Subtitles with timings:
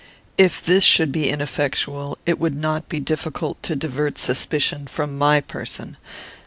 [0.35, 5.41] If this should be ineffectual, it would not be difficult to divert suspicion from my
[5.41, 5.95] person.